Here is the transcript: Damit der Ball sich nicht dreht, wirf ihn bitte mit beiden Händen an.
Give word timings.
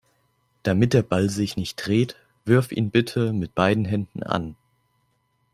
Damit 0.63 0.93
der 0.95 1.03
Ball 1.03 1.29
sich 1.29 1.57
nicht 1.57 1.75
dreht, 1.75 2.15
wirf 2.43 2.71
ihn 2.71 2.89
bitte 2.89 3.33
mit 3.33 3.53
beiden 3.53 3.85
Händen 3.85 4.23
an. 4.23 4.55